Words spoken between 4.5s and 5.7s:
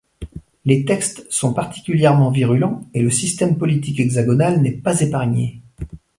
n'est pas épargné.